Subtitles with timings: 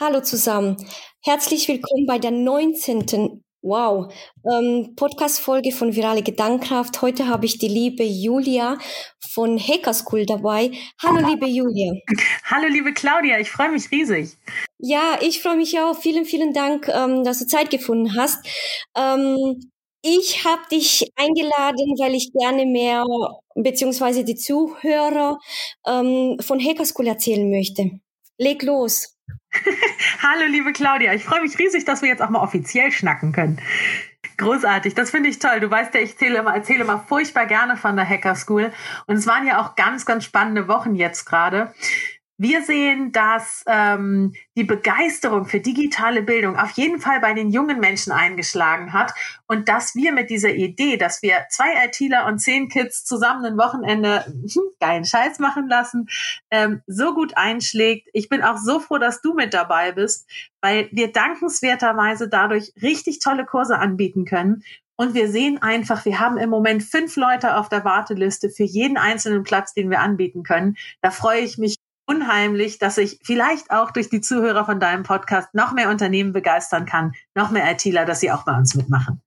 [0.00, 0.76] Hallo zusammen.
[1.24, 3.42] Herzlich willkommen bei der 19.
[3.62, 4.14] Wow,
[4.48, 7.02] ähm, Podcast-Folge von Virale Gedankenkraft.
[7.02, 8.78] Heute habe ich die liebe Julia
[9.18, 10.70] von Hacker School dabei.
[11.02, 11.94] Hallo, liebe Julia.
[12.44, 13.40] Hallo, liebe Claudia.
[13.40, 14.36] Ich freue mich riesig.
[14.78, 15.98] Ja, ich freue mich auch.
[15.98, 18.46] Vielen, vielen Dank, ähm, dass du Zeit gefunden hast.
[18.96, 19.68] Ähm,
[20.02, 23.04] ich habe dich eingeladen, weil ich gerne mehr,
[23.56, 25.40] beziehungsweise die Zuhörer
[25.88, 27.98] ähm, von Hacker School erzählen möchte.
[28.38, 29.17] Leg los.
[30.22, 31.14] Hallo, liebe Claudia.
[31.14, 33.60] Ich freue mich riesig, dass wir jetzt auch mal offiziell schnacken können.
[34.36, 35.58] Großartig, das finde ich toll.
[35.60, 38.72] Du weißt ja, ich erzähle immer, erzähle immer furchtbar gerne von der Hacker School.
[39.06, 41.72] Und es waren ja auch ganz, ganz spannende Wochen jetzt gerade.
[42.40, 47.80] Wir sehen, dass ähm, die Begeisterung für digitale Bildung auf jeden Fall bei den jungen
[47.80, 49.12] Menschen eingeschlagen hat
[49.48, 53.58] und dass wir mit dieser Idee, dass wir zwei ITler und zehn Kids zusammen ein
[53.58, 54.24] Wochenende
[54.78, 56.08] geilen Scheiß machen lassen,
[56.52, 58.08] ähm, so gut einschlägt.
[58.12, 63.18] Ich bin auch so froh, dass du mit dabei bist, weil wir dankenswerterweise dadurch richtig
[63.18, 64.62] tolle Kurse anbieten können
[65.00, 68.96] und wir sehen einfach, wir haben im Moment fünf Leute auf der Warteliste für jeden
[68.96, 70.76] einzelnen Platz, den wir anbieten können.
[71.02, 71.77] Da freue ich mich
[72.08, 76.86] unheimlich, dass ich vielleicht auch durch die Zuhörer von deinem Podcast noch mehr Unternehmen begeistern
[76.86, 79.22] kann, noch mehr ITler, dass sie auch bei uns mitmachen.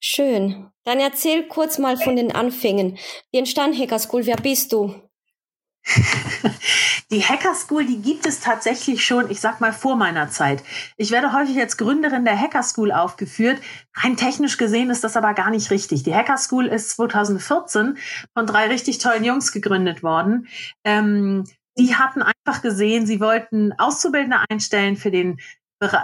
[0.00, 0.70] Schön.
[0.84, 2.98] Dann erzähl kurz mal von den Anfängen.
[3.32, 4.26] Wie entstand Hacker School?
[4.26, 4.94] Wer bist du?
[7.10, 10.62] Die Hacker School, die gibt es tatsächlich schon, ich sag mal, vor meiner Zeit.
[10.96, 13.60] Ich werde häufig als Gründerin der Hacker School aufgeführt.
[13.94, 16.02] Rein technisch gesehen ist das aber gar nicht richtig.
[16.02, 17.98] Die Hacker School ist 2014
[18.32, 20.48] von drei richtig tollen Jungs gegründet worden.
[20.84, 21.44] Ähm,
[21.76, 25.40] die hatten einfach gesehen, sie wollten Auszubildende einstellen für den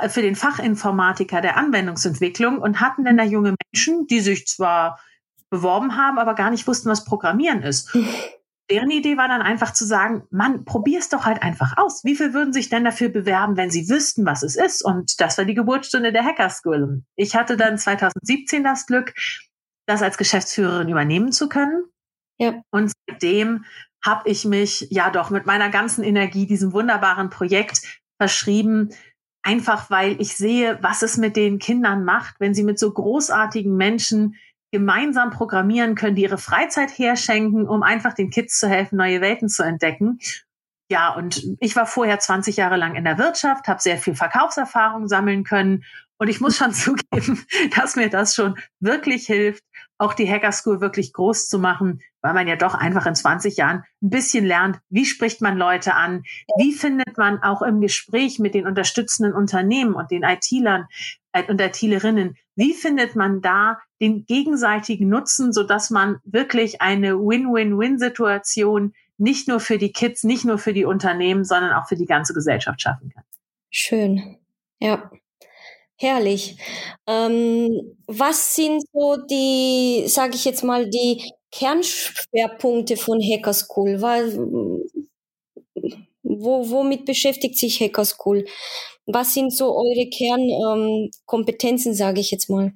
[0.09, 5.01] für den Fachinformatiker der Anwendungsentwicklung und hatten dann da junge Menschen, die sich zwar
[5.49, 7.97] beworben haben, aber gar nicht wussten, was Programmieren ist.
[8.71, 12.05] Deren Idee war dann einfach zu sagen, Mann, probier's doch halt einfach aus.
[12.05, 14.85] Wie viel würden sich denn dafür bewerben, wenn sie wüssten, was es ist?
[14.85, 17.03] Und das war die Geburtsstunde der Hacker School.
[17.17, 19.13] Ich hatte dann 2017 das Glück,
[19.87, 21.83] das als Geschäftsführerin übernehmen zu können.
[22.39, 22.63] Ja.
[22.71, 23.65] Und seitdem
[24.05, 27.83] habe ich mich ja doch mit meiner ganzen Energie diesem wunderbaren Projekt
[28.19, 28.91] verschrieben,
[29.43, 33.77] einfach weil ich sehe, was es mit den Kindern macht, wenn sie mit so großartigen
[33.77, 34.37] Menschen
[34.73, 39.49] gemeinsam programmieren können, die ihre Freizeit herschenken, um einfach den Kids zu helfen, neue Welten
[39.49, 40.19] zu entdecken.
[40.91, 45.09] Ja, und ich war vorher 20 Jahre lang in der Wirtschaft, habe sehr viel Verkaufserfahrung
[45.09, 45.85] sammeln können
[46.19, 47.45] und ich muss schon zugeben,
[47.75, 49.65] dass mir das schon wirklich hilft,
[50.01, 53.59] auch die Hacker School wirklich groß zu machen, weil man ja doch einfach in 20
[53.59, 56.25] Jahren ein bisschen lernt, wie spricht man Leute an,
[56.57, 60.87] wie findet man auch im Gespräch mit den unterstützenden Unternehmen und den IT-Lern
[61.33, 67.19] äh, und IT-Lerinnen, wie findet man da den gegenseitigen Nutzen, so dass man wirklich eine
[67.19, 72.07] Win-Win-Win-Situation nicht nur für die Kids, nicht nur für die Unternehmen, sondern auch für die
[72.07, 73.25] ganze Gesellschaft schaffen kann.
[73.69, 74.39] Schön.
[74.79, 75.11] Ja.
[76.01, 76.57] Herrlich.
[77.07, 81.23] Ähm, was sind so die, sage ich jetzt mal, die
[81.53, 84.01] Kernschwerpunkte von Hacker School?
[84.01, 84.35] Weil,
[86.23, 88.45] wo, womit beschäftigt sich Hacker School?
[89.07, 92.73] Was sind so eure Kernkompetenzen, ähm, sage ich jetzt mal?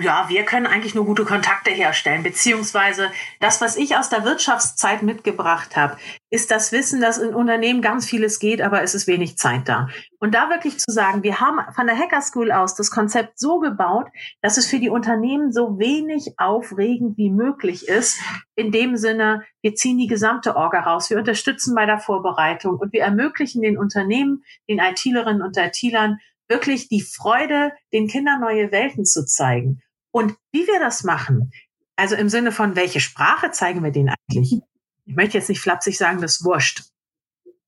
[0.00, 3.10] Ja, wir können eigentlich nur gute Kontakte herstellen, beziehungsweise
[3.40, 5.96] das, was ich aus der Wirtschaftszeit mitgebracht habe,
[6.30, 9.88] ist das Wissen, dass in Unternehmen ganz vieles geht, aber es ist wenig Zeit da.
[10.20, 13.58] Und da wirklich zu sagen, wir haben von der Hacker School aus das Konzept so
[13.58, 14.06] gebaut,
[14.40, 18.20] dass es für die Unternehmen so wenig aufregend wie möglich ist.
[18.54, 22.92] In dem Sinne, wir ziehen die gesamte Orga raus, wir unterstützen bei der Vorbereitung und
[22.92, 29.04] wir ermöglichen den Unternehmen, den IT-Lerinnen und IT-Lern wirklich die Freude, den Kindern neue Welten
[29.04, 29.82] zu zeigen.
[30.18, 31.52] Und wie wir das machen,
[31.94, 34.60] also im Sinne von, welche Sprache zeigen wir denen eigentlich?
[35.06, 36.82] Ich möchte jetzt nicht flapsig sagen, das wurscht.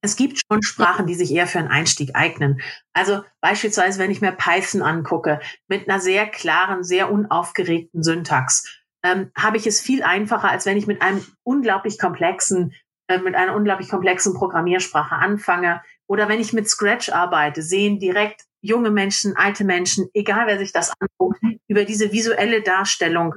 [0.01, 2.61] Es gibt schon Sprachen, die sich eher für einen Einstieg eignen.
[2.93, 5.39] Also beispielsweise, wenn ich mir Python angucke,
[5.69, 8.67] mit einer sehr klaren, sehr unaufgeregten Syntax,
[9.05, 12.75] ähm, habe ich es viel einfacher, als wenn ich mit einem unglaublich komplexen,
[13.07, 15.83] äh, mit einer unglaublich komplexen Programmiersprache anfange.
[16.09, 20.73] Oder wenn ich mit Scratch arbeite, sehen direkt junge Menschen, alte Menschen, egal wer sich
[20.73, 23.35] das anguckt, über diese visuelle Darstellung,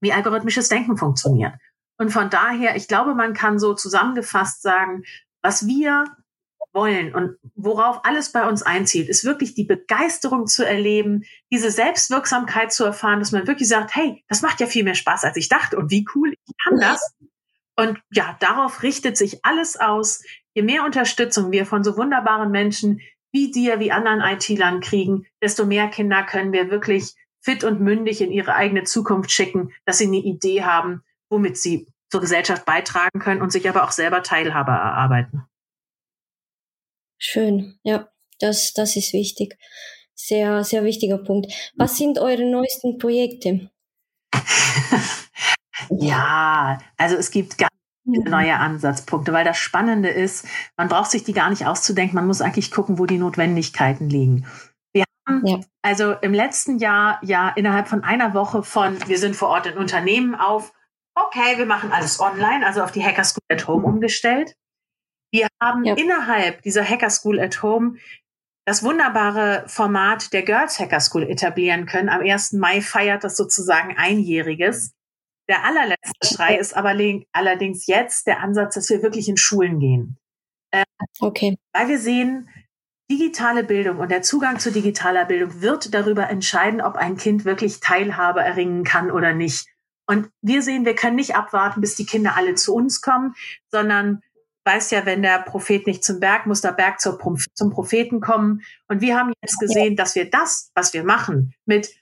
[0.00, 1.54] wie algorithmisches Denken funktioniert.
[1.98, 5.04] Und von daher, ich glaube, man kann so zusammengefasst sagen,
[5.42, 6.04] was wir
[6.72, 11.22] wollen und worauf alles bei uns einzielt, ist wirklich die Begeisterung zu erleben,
[11.52, 15.24] diese Selbstwirksamkeit zu erfahren, dass man wirklich sagt, hey, das macht ja viel mehr Spaß,
[15.24, 17.14] als ich dachte und wie cool, ich kann das.
[17.76, 20.22] Und ja, darauf richtet sich alles aus.
[20.54, 23.00] Je mehr Unterstützung wir von so wunderbaren Menschen
[23.34, 28.20] wie dir, wie anderen IT-Lern kriegen, desto mehr Kinder können wir wirklich fit und mündig
[28.20, 33.18] in ihre eigene Zukunft schicken, dass sie eine Idee haben, womit sie zur Gesellschaft beitragen
[33.18, 35.42] können und sich aber auch selber Teilhabe erarbeiten.
[37.18, 38.08] Schön, ja,
[38.38, 39.58] das, das ist wichtig.
[40.14, 41.52] Sehr, sehr wichtiger Punkt.
[41.74, 43.68] Was sind eure neuesten Projekte?
[45.90, 47.73] ja, also es gibt ganz
[48.04, 50.46] neue Ansatzpunkte, weil das Spannende ist,
[50.76, 54.46] man braucht sich die gar nicht auszudenken, man muss eigentlich gucken, wo die Notwendigkeiten liegen.
[54.92, 55.60] Wir haben ja.
[55.82, 59.78] also im letzten Jahr ja innerhalb von einer Woche von wir sind vor Ort in
[59.78, 60.72] Unternehmen auf,
[61.14, 64.54] okay, wir machen alles online, also auf die Hacker School at Home umgestellt.
[65.32, 65.94] Wir haben ja.
[65.94, 67.96] innerhalb dieser Hacker School at Home
[68.66, 72.08] das wunderbare Format der Girls Hacker School etablieren können.
[72.08, 72.52] Am 1.
[72.54, 74.94] Mai feiert das sozusagen einjähriges.
[75.48, 76.96] Der allerletzte Schrei ist aber
[77.32, 80.16] allerdings jetzt der Ansatz, dass wir wirklich in Schulen gehen.
[80.72, 80.84] Ähm,
[81.20, 81.56] okay.
[81.72, 82.48] Weil wir sehen,
[83.10, 87.80] digitale Bildung und der Zugang zu digitaler Bildung wird darüber entscheiden, ob ein Kind wirklich
[87.80, 89.66] Teilhabe erringen kann oder nicht.
[90.06, 93.34] Und wir sehen, wir können nicht abwarten, bis die Kinder alle zu uns kommen,
[93.70, 94.20] sondern
[94.66, 98.62] weiß ja, wenn der Prophet nicht zum Berg, muss der Berg zum Propheten kommen.
[98.88, 101.94] Und wir haben jetzt gesehen, dass wir das, was wir machen, mit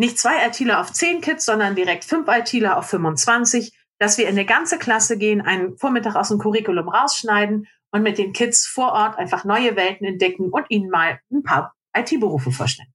[0.00, 4.36] nicht zwei ITler auf zehn Kids, sondern direkt fünf ITler auf 25, dass wir in
[4.36, 8.92] eine ganze Klasse gehen, einen Vormittag aus dem Curriculum rausschneiden und mit den Kids vor
[8.92, 12.92] Ort einfach neue Welten entdecken und ihnen mal ein paar IT-Berufe vorstellen.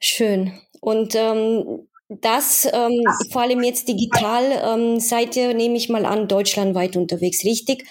[0.00, 0.58] Schön.
[0.80, 6.28] Und ähm, das, ähm, vor allem jetzt digital, ähm, seid ihr, nehme ich mal an,
[6.28, 7.86] deutschlandweit unterwegs, richtig?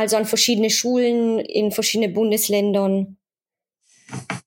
[0.00, 3.18] also an verschiedene Schulen in verschiedenen Bundesländern?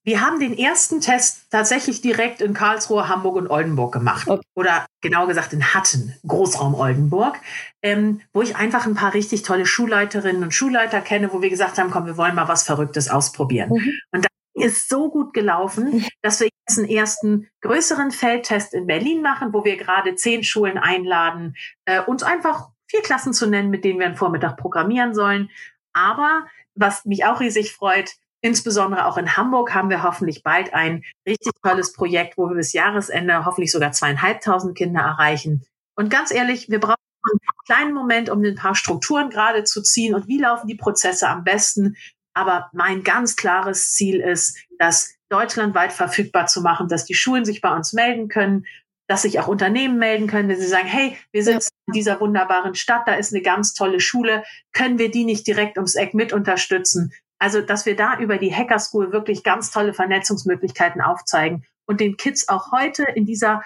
[0.04, 4.28] Wir haben den ersten Test tatsächlich direkt in Karlsruhe, Hamburg und Oldenburg gemacht.
[4.28, 4.42] Okay.
[4.54, 7.38] Oder genau gesagt in Hatten, Großraum Oldenburg,
[7.82, 11.78] ähm, wo ich einfach ein paar richtig tolle Schulleiterinnen und Schulleiter kenne, wo wir gesagt
[11.78, 13.70] haben, komm, wir wollen mal was Verrücktes ausprobieren.
[13.70, 13.92] Mhm.
[14.12, 16.04] Und das ist so gut gelaufen, mhm.
[16.20, 20.76] dass wir jetzt einen ersten größeren Feldtest in Berlin machen, wo wir gerade zehn Schulen
[20.76, 21.56] einladen,
[21.86, 25.50] äh, uns einfach vier Klassen zu nennen, mit denen wir einen Vormittag programmieren sollen.
[25.94, 31.02] Aber was mich auch riesig freut, insbesondere auch in Hamburg haben wir hoffentlich bald ein
[31.26, 35.64] richtig tolles Projekt, wo wir bis Jahresende hoffentlich sogar zweieinhalbtausend Kinder erreichen.
[35.96, 36.96] Und ganz ehrlich, wir brauchen
[37.30, 41.26] einen kleinen Moment, um ein paar Strukturen gerade zu ziehen und wie laufen die Prozesse
[41.26, 41.96] am besten.
[42.34, 47.62] Aber mein ganz klares Ziel ist, das deutschlandweit verfügbar zu machen, dass die Schulen sich
[47.62, 48.66] bei uns melden können
[49.06, 52.74] dass sich auch Unternehmen melden können, wenn sie sagen, hey, wir sind in dieser wunderbaren
[52.74, 56.32] Stadt, da ist eine ganz tolle Schule, können wir die nicht direkt ums Eck mit
[56.32, 57.12] unterstützen?
[57.44, 62.16] Also, dass wir da über die Hacker School wirklich ganz tolle Vernetzungsmöglichkeiten aufzeigen und den
[62.16, 63.62] Kids auch heute in dieser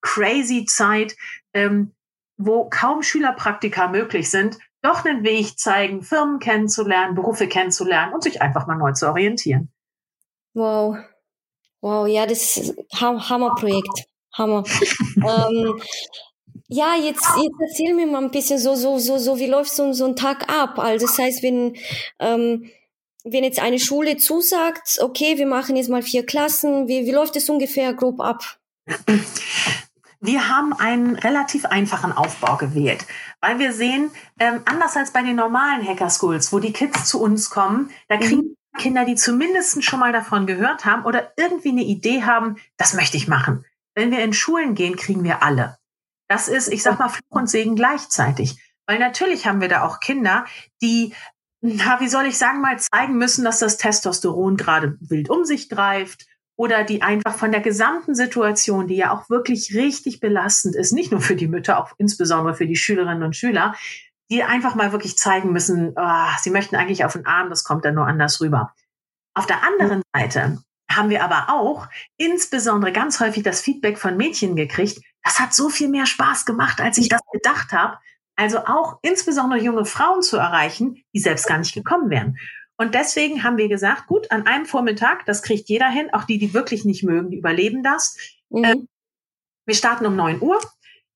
[0.00, 1.16] crazy Zeit,
[1.52, 1.92] ähm,
[2.36, 8.42] wo kaum Schülerpraktika möglich sind, doch einen Weg zeigen, Firmen kennenzulernen, Berufe kennenzulernen und sich
[8.42, 9.72] einfach mal neu zu orientieren.
[10.54, 10.96] Wow.
[11.80, 14.04] Wow, ja, das ist ein Hammerprojekt.
[14.34, 14.62] Hammer.
[15.16, 15.80] ähm,
[16.68, 19.92] ja, jetzt, jetzt erzähl mir mal ein bisschen so, so, so, so, wie läuft so,
[19.92, 20.78] so ein Tag ab?
[20.78, 21.76] Also das heißt, wenn,
[22.20, 22.70] ähm,
[23.28, 27.36] wenn jetzt eine Schule zusagt, okay, wir machen jetzt mal vier Klassen, wie, wie läuft
[27.36, 28.58] es ungefähr grob ab?
[30.20, 33.04] Wir haben einen relativ einfachen Aufbau gewählt,
[33.40, 37.20] weil wir sehen, ähm, anders als bei den normalen Hacker Schools, wo die Kids zu
[37.20, 38.56] uns kommen, da kriegen mhm.
[38.78, 43.16] Kinder, die zumindest schon mal davon gehört haben oder irgendwie eine Idee haben, das möchte
[43.16, 43.64] ich machen.
[43.94, 45.78] Wenn wir in Schulen gehen, kriegen wir alle.
[46.28, 48.58] Das ist, ich sag mal, Fluch und Segen gleichzeitig.
[48.86, 50.44] Weil natürlich haben wir da auch Kinder,
[50.80, 51.14] die,
[51.66, 55.68] na, wie soll ich sagen, mal zeigen müssen, dass das Testosteron gerade wild um sich
[55.68, 60.92] greift oder die einfach von der gesamten Situation, die ja auch wirklich richtig belastend ist,
[60.92, 63.74] nicht nur für die Mütter, auch insbesondere für die Schülerinnen und Schüler,
[64.30, 67.84] die einfach mal wirklich zeigen müssen, oh, sie möchten eigentlich auf den Arm, das kommt
[67.84, 68.72] dann nur anders rüber.
[69.34, 70.58] Auf der anderen Seite
[70.90, 75.68] haben wir aber auch insbesondere ganz häufig das Feedback von Mädchen gekriegt, das hat so
[75.68, 77.98] viel mehr Spaß gemacht, als ich das gedacht habe.
[78.36, 82.38] Also auch insbesondere junge Frauen zu erreichen, die selbst gar nicht gekommen wären.
[82.76, 86.38] Und deswegen haben wir gesagt, gut, an einem Vormittag, das kriegt jeder hin, auch die,
[86.38, 88.16] die wirklich nicht mögen, die überleben das.
[88.50, 88.64] Mhm.
[88.64, 88.76] Äh,
[89.64, 90.60] wir starten um 9 Uhr,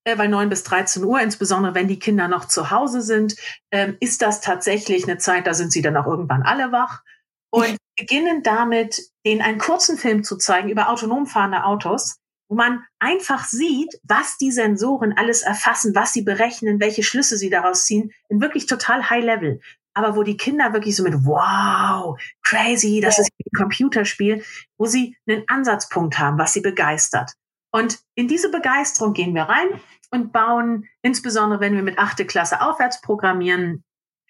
[0.04, 3.36] äh, weil 9 bis 13 Uhr, insbesondere wenn die Kinder noch zu Hause sind,
[3.70, 7.02] äh, ist das tatsächlich eine Zeit, da sind sie dann auch irgendwann alle wach
[7.50, 12.18] und beginnen damit, denen einen kurzen Film zu zeigen über autonom fahrende Autos,
[12.50, 17.48] wo man einfach sieht, was die Sensoren alles erfassen, was sie berechnen, welche Schlüsse sie
[17.48, 19.60] daraus ziehen, in wirklich total High Level.
[19.94, 24.42] Aber wo die Kinder wirklich so mit Wow, crazy, das ist ein Computerspiel,
[24.78, 27.34] wo sie einen Ansatzpunkt haben, was sie begeistert.
[27.70, 29.68] Und in diese Begeisterung gehen wir rein
[30.10, 33.84] und bauen, insbesondere wenn wir mit achte Klasse aufwärts programmieren,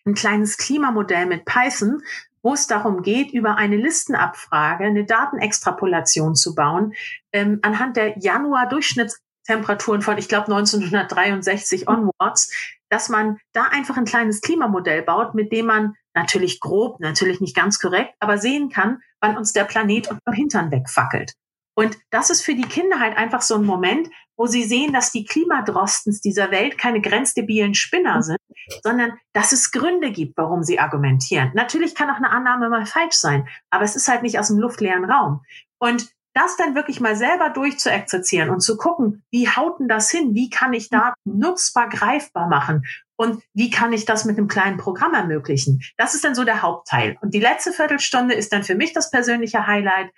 [0.05, 2.03] ein kleines Klimamodell mit Python,
[2.43, 6.95] wo es darum geht, über eine Listenabfrage eine Datenextrapolation zu bauen,
[7.33, 12.53] ähm, anhand der Januar-Durchschnittstemperaturen von, ich glaube, 1963 onwards,
[12.89, 17.55] dass man da einfach ein kleines Klimamodell baut, mit dem man natürlich grob, natürlich nicht
[17.55, 21.35] ganz korrekt, aber sehen kann, wann uns der Planet unter Hintern wegfackelt.
[21.81, 25.13] Und das ist für die Kinder halt einfach so ein Moment, wo sie sehen, dass
[25.13, 28.37] die Klimadrostens dieser Welt keine grenzdebilen Spinner sind,
[28.83, 31.53] sondern dass es Gründe gibt, warum sie argumentieren.
[31.55, 34.59] Natürlich kann auch eine Annahme mal falsch sein, aber es ist halt nicht aus dem
[34.59, 35.41] luftleeren Raum.
[35.79, 40.35] Und das dann wirklich mal selber durchzuexerzieren und zu gucken, wie haut denn das hin?
[40.35, 42.85] Wie kann ich Daten nutzbar greifbar machen?
[43.17, 45.83] Und wie kann ich das mit einem kleinen Programm ermöglichen?
[45.97, 47.17] Das ist dann so der Hauptteil.
[47.23, 50.11] Und die letzte Viertelstunde ist dann für mich das persönliche Highlight.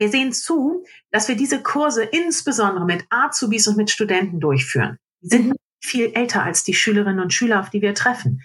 [0.00, 4.96] Wir sehen zu, dass wir diese Kurse insbesondere mit Azubis und mit Studenten durchführen.
[5.20, 5.56] Die sind mhm.
[5.84, 8.42] viel älter als die Schülerinnen und Schüler, auf die wir treffen.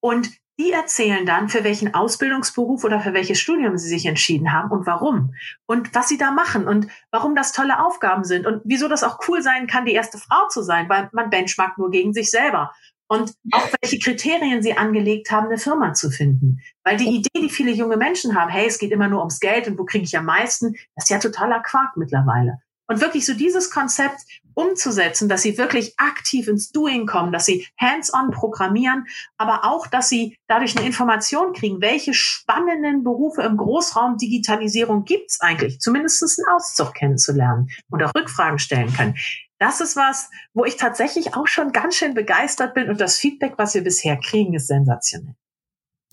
[0.00, 4.70] Und die erzählen dann, für welchen Ausbildungsberuf oder für welches Studium sie sich entschieden haben
[4.70, 5.34] und warum
[5.66, 9.18] und was sie da machen und warum das tolle Aufgaben sind und wieso das auch
[9.28, 12.72] cool sein kann, die erste Frau zu sein, weil man benchmarkt nur gegen sich selber
[13.08, 16.60] und auch welche Kriterien sie angelegt haben, eine Firma zu finden.
[16.84, 19.68] Weil die Idee, die viele junge Menschen haben, hey, es geht immer nur ums Geld
[19.68, 22.58] und wo kriege ich am meisten, das ist ja totaler Quark mittlerweile.
[22.88, 24.20] Und wirklich so dieses Konzept
[24.54, 30.08] umzusetzen, dass sie wirklich aktiv ins Doing kommen, dass sie hands-on programmieren, aber auch, dass
[30.08, 36.56] sie dadurch eine Information kriegen, welche spannenden Berufe im Großraum Digitalisierung gibt's eigentlich, zumindest einen
[36.56, 39.16] Auszug kennenzulernen und auch Rückfragen stellen können.
[39.58, 43.54] Das ist was, wo ich tatsächlich auch schon ganz schön begeistert bin und das Feedback,
[43.56, 45.34] was wir bisher kriegen, ist sensationell.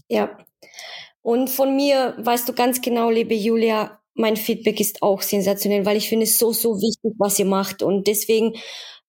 [0.08, 0.38] Ja.
[1.22, 5.98] Und von mir weißt du ganz genau, liebe Julia, mein Feedback ist auch sensationell, weil
[5.98, 7.82] ich finde es so, so wichtig, was ihr macht.
[7.82, 8.56] Und deswegen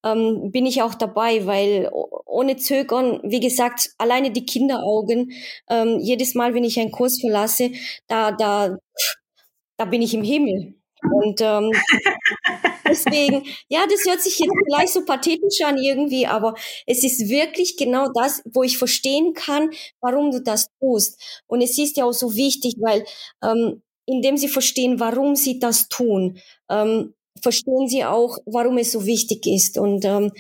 [0.05, 5.33] ähm, bin ich auch dabei, weil ohne Zögern, wie gesagt, alleine die Kinderaugen,
[5.69, 7.73] ähm, jedes Mal, wenn ich einen Kurs verlasse,
[8.07, 8.77] da, da,
[9.77, 10.75] da bin ich im Himmel.
[11.03, 11.71] Und ähm,
[12.89, 16.55] deswegen, ja, das hört sich jetzt gleich so pathetisch an irgendwie, aber
[16.87, 21.21] es ist wirklich genau das, wo ich verstehen kann, warum du das tust.
[21.47, 23.05] Und es ist ja auch so wichtig, weil
[23.43, 26.39] ähm, indem sie verstehen, warum sie das tun,
[26.71, 29.79] ähm, verstehen sie auch, warum es so wichtig ist.
[29.79, 30.33] Und ähm,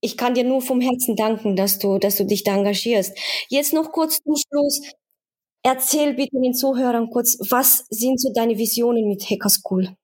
[0.00, 3.16] ich kann dir nur vom Herzen danken, dass du, dass du dich da engagierst.
[3.48, 4.80] Jetzt noch kurz zum Schluss.
[5.62, 9.96] Erzähl bitte den Zuhörern kurz, was sind so deine Visionen mit Hacker School?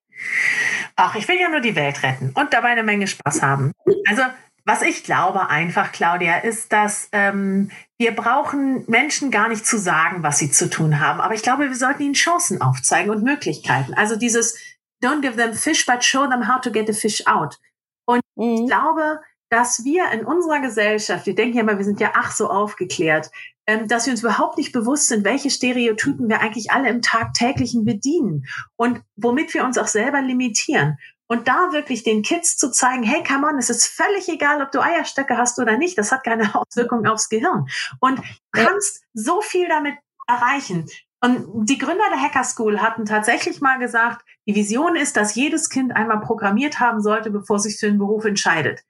[0.96, 3.72] Ach, ich will ja nur die Welt retten und dabei eine Menge Spaß haben.
[4.08, 4.22] Also
[4.64, 10.22] was ich glaube einfach, Claudia, ist, dass ähm, wir brauchen Menschen gar nicht zu sagen,
[10.22, 11.20] was sie zu tun haben.
[11.20, 13.94] Aber ich glaube, wir sollten ihnen Chancen aufzeigen und Möglichkeiten.
[13.94, 14.56] Also dieses
[15.02, 17.58] Don't give them fish, but show them how to get the fish out.
[18.04, 18.54] Und mhm.
[18.54, 19.20] ich glaube,
[19.50, 23.30] dass wir in unserer Gesellschaft, wir denken ja immer, wir sind ja ach so aufgeklärt,
[23.66, 28.46] dass wir uns überhaupt nicht bewusst sind, welche Stereotypen wir eigentlich alle im tagtäglichen bedienen
[28.76, 30.98] und womit wir uns auch selber limitieren.
[31.28, 34.70] Und da wirklich den Kids zu zeigen, hey, come on, es ist völlig egal, ob
[34.70, 35.96] du Eierstöcke hast oder nicht.
[35.96, 37.68] Das hat keine Auswirkungen aufs Gehirn.
[38.00, 39.94] Und kannst so viel damit
[40.26, 40.86] erreichen.
[41.22, 45.68] Und die Gründer der Hacker School hatten tatsächlich mal gesagt, die Vision ist, dass jedes
[45.68, 48.82] Kind einmal programmiert haben sollte, bevor sich für einen Beruf entscheidet.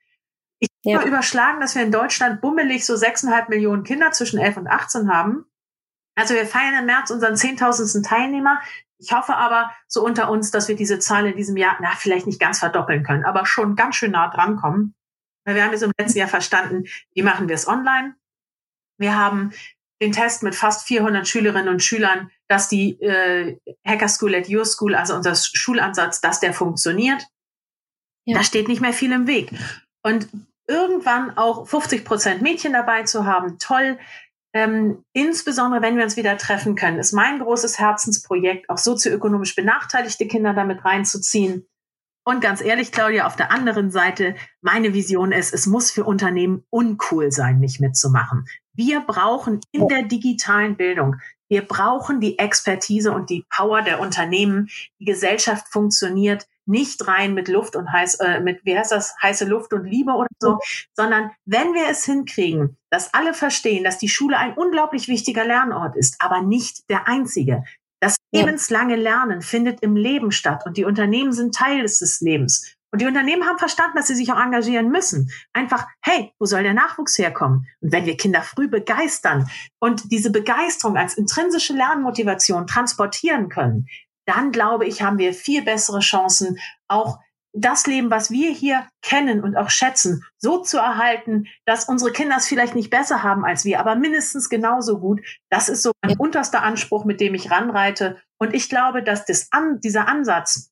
[0.62, 0.98] Ich ja.
[0.98, 5.12] habe überschlagen, dass wir in Deutschland bummelig so sechseinhalb Millionen Kinder zwischen elf und 18
[5.12, 5.44] haben.
[6.14, 8.60] Also wir feiern im März unseren zehntausendsten Teilnehmer.
[8.98, 12.26] Ich hoffe aber so unter uns, dass wir diese Zahl in diesem Jahr, na, vielleicht
[12.26, 14.94] nicht ganz verdoppeln können, aber schon ganz schön nah dran kommen.
[15.44, 18.14] Weil wir haben jetzt im letzten Jahr verstanden, wie machen wir es online?
[18.98, 19.52] Wir haben
[20.00, 24.64] den Test mit fast 400 Schülerinnen und Schülern, dass die äh, Hacker School at Your
[24.64, 27.26] School, also unser Schulansatz, dass der funktioniert.
[28.24, 28.38] Ja.
[28.38, 29.50] Da steht nicht mehr viel im Weg.
[30.04, 30.28] Und
[30.66, 33.98] irgendwann auch 50 Prozent Mädchen dabei zu haben, toll.
[34.54, 40.26] Ähm, insbesondere wenn wir uns wieder treffen können, ist mein großes Herzensprojekt, auch sozioökonomisch benachteiligte
[40.26, 41.66] Kinder damit reinzuziehen.
[42.24, 46.64] Und ganz ehrlich, Claudia, auf der anderen Seite, meine Vision ist, es muss für Unternehmen
[46.70, 48.46] uncool sein, nicht mitzumachen.
[48.74, 51.16] Wir brauchen in der digitalen Bildung,
[51.48, 54.70] wir brauchen die Expertise und die Power der Unternehmen.
[55.00, 59.44] Die Gesellschaft funktioniert nicht rein mit Luft und heiß, äh, mit, wie heißt das, heiße
[59.44, 60.58] Luft und Liebe oder so,
[60.94, 65.96] sondern wenn wir es hinkriegen, dass alle verstehen, dass die Schule ein unglaublich wichtiger Lernort
[65.96, 67.64] ist, aber nicht der einzige.
[68.00, 72.76] Das lebenslange Lernen findet im Leben statt und die Unternehmen sind Teil des Lebens.
[72.92, 75.30] Und die Unternehmen haben verstanden, dass sie sich auch engagieren müssen.
[75.54, 77.66] Einfach, hey, wo soll der Nachwuchs herkommen?
[77.80, 79.48] Und wenn wir Kinder früh begeistern
[79.80, 83.86] und diese Begeisterung als intrinsische Lernmotivation transportieren können,
[84.26, 87.18] dann glaube ich, haben wir viel bessere Chancen, auch
[87.54, 92.36] das Leben, was wir hier kennen und auch schätzen, so zu erhalten, dass unsere Kinder
[92.36, 95.20] es vielleicht nicht besser haben als wir, aber mindestens genauso gut.
[95.50, 98.20] Das ist so mein unterster Anspruch, mit dem ich ranreite.
[98.38, 100.70] Und ich glaube, dass das an, dieser Ansatz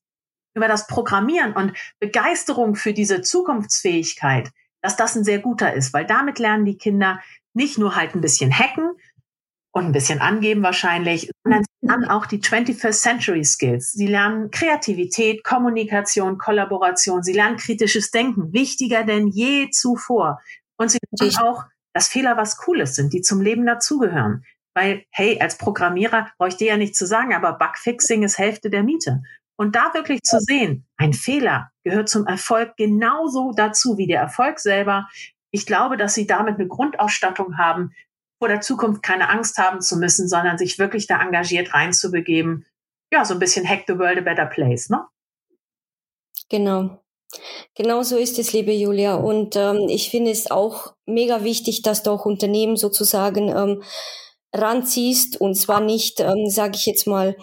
[0.55, 4.49] über das Programmieren und Begeisterung für diese Zukunftsfähigkeit,
[4.81, 7.21] dass das ein sehr guter ist, weil damit lernen die Kinder
[7.53, 8.91] nicht nur halt ein bisschen hacken,
[9.71, 13.91] und ein bisschen angeben wahrscheinlich, sondern sie lernen auch die 21st Century Skills.
[13.91, 17.23] Sie lernen Kreativität, Kommunikation, Kollaboration.
[17.23, 20.41] Sie lernen kritisches Denken, wichtiger denn je zuvor.
[20.77, 21.63] Und sie lernen auch,
[21.93, 24.43] dass Fehler was Cooles sind, die zum Leben dazugehören.
[24.73, 28.69] Weil, hey, als Programmierer brauche ich dir ja nicht zu sagen, aber Bugfixing ist Hälfte
[28.69, 29.21] der Miete.
[29.57, 34.59] Und da wirklich zu sehen, ein Fehler gehört zum Erfolg genauso dazu wie der Erfolg
[34.59, 35.07] selber.
[35.51, 37.91] Ich glaube, dass sie damit eine Grundausstattung haben,
[38.41, 42.65] vor der Zukunft keine Angst haben zu müssen, sondern sich wirklich da engagiert reinzubegeben.
[43.13, 45.05] Ja, so ein bisschen Hack the World a Better Place, ne?
[46.49, 47.03] Genau.
[47.75, 49.13] Genau so ist es, liebe Julia.
[49.13, 53.83] Und ähm, ich finde es auch mega wichtig, dass du auch Unternehmen sozusagen ähm,
[54.55, 57.37] ranziehst und zwar nicht, ähm, sage ich jetzt mal,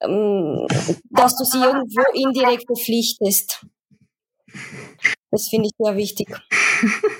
[0.00, 0.64] ähm,
[1.10, 3.66] dass du sie irgendwo indirekt verpflichtest.
[5.32, 6.28] Das finde ich sehr wichtig.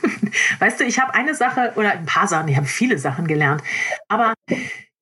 [0.58, 3.62] Weißt du, ich habe eine Sache oder ein paar Sachen, ich habe viele Sachen gelernt,
[4.08, 4.34] aber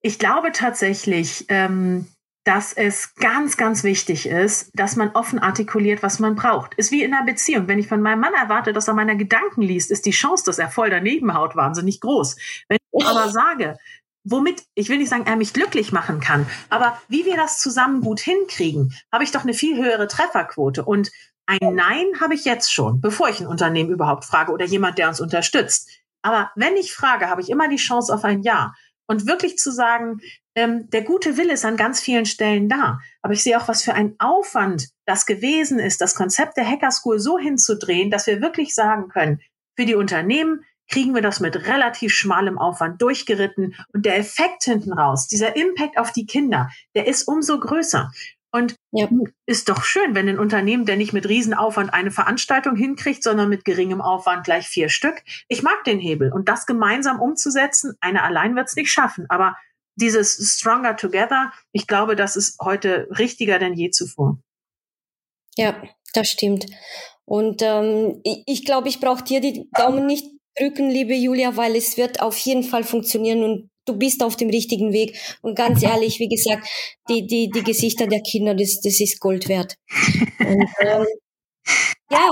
[0.01, 2.07] ich glaube tatsächlich, ähm,
[2.45, 6.75] dass es ganz, ganz wichtig ist, dass man offen artikuliert, was man braucht.
[6.75, 7.67] Ist wie in einer Beziehung.
[7.67, 10.59] Wenn ich von meinem Mann erwarte, dass er meine Gedanken liest, ist die Chance, dass
[10.59, 12.35] er voll daneben haut, wahnsinnig groß.
[12.69, 13.77] Wenn ich aber sage,
[14.23, 18.01] womit, ich will nicht sagen, er mich glücklich machen kann, aber wie wir das zusammen
[18.01, 20.85] gut hinkriegen, habe ich doch eine viel höhere Trefferquote.
[20.85, 21.11] Und
[21.45, 25.09] ein Nein habe ich jetzt schon, bevor ich ein Unternehmen überhaupt frage oder jemand, der
[25.09, 25.89] uns unterstützt.
[26.21, 28.73] Aber wenn ich frage, habe ich immer die Chance auf ein Ja.
[29.07, 30.19] Und wirklich zu sagen,
[30.55, 32.99] ähm, der gute Wille ist an ganz vielen Stellen da.
[33.21, 36.89] Aber ich sehe auch, was für ein Aufwand das gewesen ist, das Konzept der Hacker
[36.89, 39.41] School so hinzudrehen, dass wir wirklich sagen können,
[39.77, 43.75] für die Unternehmen kriegen wir das mit relativ schmalem Aufwand durchgeritten.
[43.93, 48.11] Und der Effekt hinten raus, dieser Impact auf die Kinder, der ist umso größer.
[48.55, 49.09] Und ja.
[49.45, 53.65] ist doch schön, wenn ein Unternehmen, der nicht mit Riesenaufwand eine Veranstaltung hinkriegt, sondern mit
[53.65, 55.23] geringem Aufwand gleich vier Stück.
[55.49, 56.31] Ich mag den Hebel.
[56.31, 59.25] Und das gemeinsam umzusetzen, eine allein wird es nicht schaffen.
[59.27, 59.57] Aber
[59.97, 64.37] dieses Stronger Together, ich glaube, das ist heute richtiger denn je zuvor.
[65.57, 65.75] Ja,
[66.13, 66.65] das stimmt.
[67.25, 71.75] Und ähm, ich, ich glaube, ich brauche dir die Daumen nicht drücken, liebe Julia, weil
[71.75, 75.17] es wird auf jeden Fall funktionieren und du bist auf dem richtigen Weg.
[75.41, 76.67] Und ganz ehrlich, wie gesagt,
[77.09, 79.75] die, die, die Gesichter der Kinder, das, das ist Gold wert.
[80.39, 81.05] Und, ähm,
[82.11, 82.29] ja,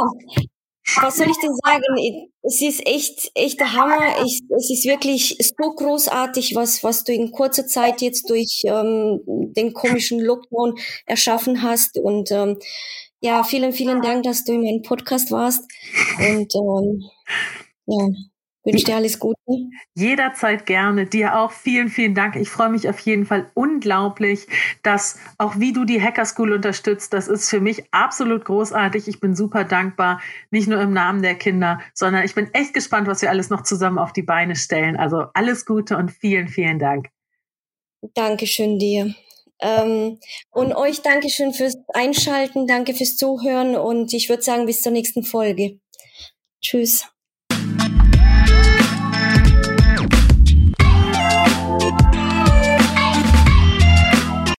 [1.01, 2.29] was soll ich denn sagen?
[2.41, 4.23] Es ist echt, echt der Hammer.
[4.25, 9.21] Ich, es ist wirklich so großartig, was, was du in kurzer Zeit jetzt durch ähm,
[9.55, 11.97] den komischen Lockdown erschaffen hast.
[11.97, 12.59] Und ähm,
[13.21, 15.61] ja, vielen, vielen Dank, dass du in meinem Podcast warst.
[16.17, 17.01] Und ähm,
[17.85, 18.07] ja,
[18.63, 19.39] wünsche dir alles Gute.
[19.95, 21.06] Jederzeit gerne.
[21.06, 22.36] Dir auch vielen, vielen Dank.
[22.36, 24.47] Ich freue mich auf jeden Fall unglaublich,
[24.84, 29.08] dass auch wie du die Hacker School unterstützt, das ist für mich absolut großartig.
[29.08, 30.21] Ich bin super dankbar,
[30.52, 33.63] nicht nur im Namen der Kinder, sondern ich bin echt gespannt, was wir alles noch
[33.63, 34.97] zusammen auf die Beine stellen.
[34.97, 37.10] Also alles Gute und vielen, vielen Dank.
[38.13, 39.15] Dankeschön dir.
[39.60, 40.19] Ähm,
[40.52, 45.23] und euch Dankeschön fürs Einschalten, danke fürs Zuhören und ich würde sagen, bis zur nächsten
[45.23, 45.80] Folge.
[46.62, 47.12] Tschüss.